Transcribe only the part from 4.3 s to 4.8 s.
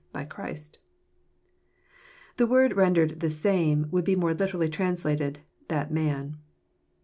literally